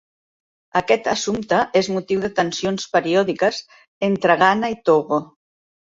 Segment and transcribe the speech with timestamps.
[0.79, 3.61] Aquest assumpte és motiu de tensions periòdiques
[4.09, 5.25] entre Ghana i Togo.